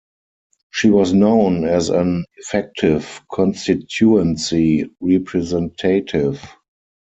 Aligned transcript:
She 0.71 0.89
was 0.89 1.13
known 1.13 1.63
as 1.63 1.89
an 1.89 2.25
effective 2.35 3.21
constituency 3.31 4.89
representative. 4.99 6.43